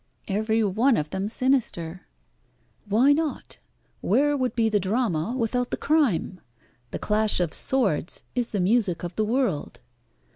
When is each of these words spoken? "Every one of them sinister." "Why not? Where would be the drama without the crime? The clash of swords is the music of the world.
"Every 0.27 0.63
one 0.63 0.97
of 0.97 1.11
them 1.11 1.27
sinister." 1.27 2.07
"Why 2.87 3.13
not? 3.13 3.59
Where 3.99 4.35
would 4.35 4.55
be 4.55 4.67
the 4.67 4.79
drama 4.79 5.35
without 5.37 5.69
the 5.69 5.77
crime? 5.77 6.41
The 6.89 6.97
clash 6.97 7.39
of 7.39 7.53
swords 7.53 8.23
is 8.33 8.49
the 8.49 8.59
music 8.61 9.03
of 9.03 9.13
the 9.15 9.23
world. 9.25 9.79